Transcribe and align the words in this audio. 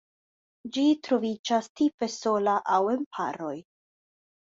Ĝi 0.77 0.85
troviĝas 1.09 1.71
tipe 1.83 2.11
sola 2.17 2.59
aŭ 2.79 2.83
en 2.97 3.09
paroj. 3.15 3.57